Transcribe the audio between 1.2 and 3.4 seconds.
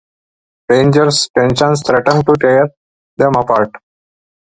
tensions threaten to tear them